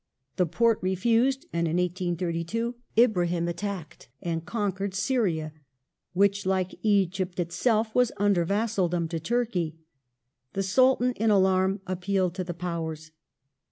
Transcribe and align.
The 0.37 0.47
Porte 0.47 0.79
refused, 0.81 1.45
and 1.53 1.67
in 1.67 1.77
1832 1.77 2.73
Ibrahim 2.97 3.47
attacked 3.47 4.09
and 4.19 4.43
conquered 4.43 4.95
Syria, 4.95 5.53
which, 6.13 6.43
like 6.43 6.73
Egypt 6.81 7.39
itself, 7.39 7.93
was 7.93 8.11
under 8.17 8.43
vassaldom 8.43 9.07
to 9.09 9.19
Turkey. 9.19 9.77
The 10.53 10.63
Sultan, 10.63 11.11
in 11.17 11.29
alarm, 11.29 11.81
appealed 11.85 12.33
to 12.33 12.43
the 12.43 12.55
Powers. 12.55 13.11